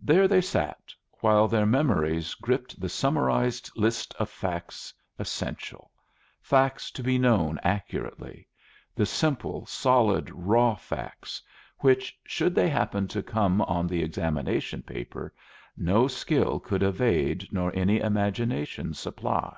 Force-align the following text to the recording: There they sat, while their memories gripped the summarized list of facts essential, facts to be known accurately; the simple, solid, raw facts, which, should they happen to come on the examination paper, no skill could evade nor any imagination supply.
There 0.00 0.26
they 0.26 0.40
sat, 0.40 0.94
while 1.20 1.46
their 1.46 1.66
memories 1.66 2.32
gripped 2.32 2.80
the 2.80 2.88
summarized 2.88 3.70
list 3.76 4.14
of 4.18 4.30
facts 4.30 4.94
essential, 5.18 5.90
facts 6.40 6.90
to 6.92 7.02
be 7.02 7.18
known 7.18 7.60
accurately; 7.62 8.48
the 8.94 9.04
simple, 9.04 9.66
solid, 9.66 10.30
raw 10.32 10.74
facts, 10.74 11.42
which, 11.80 12.18
should 12.24 12.54
they 12.54 12.70
happen 12.70 13.08
to 13.08 13.22
come 13.22 13.60
on 13.60 13.86
the 13.86 14.02
examination 14.02 14.80
paper, 14.80 15.34
no 15.76 16.08
skill 16.08 16.58
could 16.60 16.82
evade 16.82 17.46
nor 17.52 17.70
any 17.76 18.00
imagination 18.00 18.94
supply. 18.94 19.54